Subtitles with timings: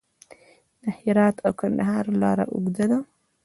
[0.81, 2.99] د هرات او کندهار لاره اوږده ده